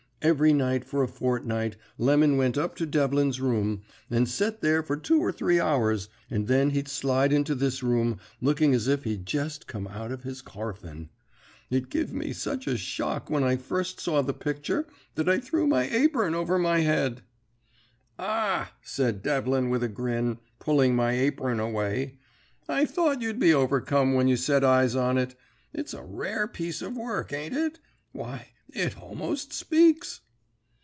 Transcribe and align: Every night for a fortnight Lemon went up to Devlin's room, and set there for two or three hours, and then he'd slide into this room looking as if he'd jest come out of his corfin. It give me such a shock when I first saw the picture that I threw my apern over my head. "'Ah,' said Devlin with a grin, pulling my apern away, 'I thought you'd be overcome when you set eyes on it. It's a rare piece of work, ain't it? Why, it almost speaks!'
Every 0.23 0.53
night 0.53 0.85
for 0.85 1.01
a 1.01 1.07
fortnight 1.07 1.77
Lemon 1.97 2.37
went 2.37 2.55
up 2.55 2.75
to 2.75 2.85
Devlin's 2.85 3.41
room, 3.41 3.81
and 4.11 4.29
set 4.29 4.61
there 4.61 4.83
for 4.83 4.95
two 4.95 5.19
or 5.19 5.31
three 5.31 5.59
hours, 5.59 6.09
and 6.29 6.45
then 6.47 6.69
he'd 6.69 6.87
slide 6.87 7.33
into 7.33 7.55
this 7.55 7.81
room 7.81 8.19
looking 8.39 8.75
as 8.75 8.87
if 8.87 9.03
he'd 9.03 9.25
jest 9.25 9.65
come 9.65 9.87
out 9.87 10.11
of 10.11 10.21
his 10.21 10.43
corfin. 10.43 11.09
It 11.71 11.89
give 11.89 12.13
me 12.13 12.33
such 12.33 12.67
a 12.67 12.77
shock 12.77 13.31
when 13.31 13.43
I 13.43 13.57
first 13.57 13.99
saw 13.99 14.21
the 14.21 14.31
picture 14.31 14.85
that 15.15 15.27
I 15.27 15.39
threw 15.39 15.65
my 15.65 15.89
apern 15.89 16.35
over 16.35 16.59
my 16.59 16.81
head. 16.81 17.23
"'Ah,' 18.19 18.73
said 18.83 19.23
Devlin 19.23 19.71
with 19.71 19.81
a 19.81 19.87
grin, 19.89 20.37
pulling 20.59 20.95
my 20.95 21.13
apern 21.13 21.59
away, 21.59 22.19
'I 22.69 22.85
thought 22.85 23.21
you'd 23.23 23.39
be 23.39 23.55
overcome 23.55 24.13
when 24.13 24.27
you 24.27 24.37
set 24.37 24.63
eyes 24.63 24.95
on 24.95 25.17
it. 25.17 25.33
It's 25.73 25.95
a 25.95 26.03
rare 26.03 26.47
piece 26.47 26.83
of 26.83 26.95
work, 26.95 27.33
ain't 27.33 27.55
it? 27.55 27.79
Why, 28.13 28.49
it 28.73 28.97
almost 29.01 29.51
speaks!' 29.53 30.21